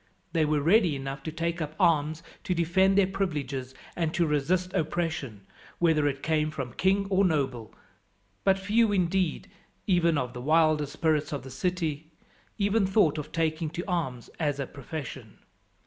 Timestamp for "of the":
10.17-10.41, 11.31-11.51